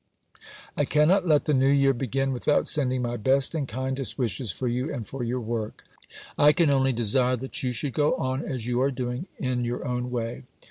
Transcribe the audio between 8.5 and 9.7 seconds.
you are doing, in